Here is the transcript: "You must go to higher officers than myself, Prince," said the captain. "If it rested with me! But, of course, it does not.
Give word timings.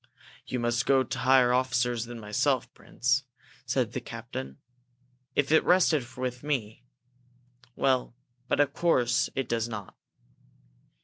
"You 0.47 0.59
must 0.59 0.87
go 0.87 1.03
to 1.03 1.19
higher 1.19 1.53
officers 1.53 2.05
than 2.05 2.19
myself, 2.19 2.73
Prince," 2.73 3.23
said 3.67 3.91
the 3.93 4.01
captain. 4.01 4.57
"If 5.35 5.51
it 5.51 5.63
rested 5.63 6.17
with 6.17 6.41
me! 6.41 6.83
But, 7.77 8.59
of 8.59 8.73
course, 8.73 9.29
it 9.35 9.47
does 9.47 9.69
not. 9.69 9.95